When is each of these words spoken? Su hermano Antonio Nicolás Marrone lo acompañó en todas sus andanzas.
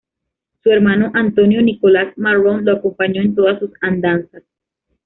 Su 0.63 0.71
hermano 0.71 1.11
Antonio 1.13 1.61
Nicolás 1.61 2.17
Marrone 2.17 2.63
lo 2.63 2.71
acompañó 2.71 3.21
en 3.21 3.35
todas 3.35 3.59
sus 3.59 3.69
andanzas. 3.81 4.41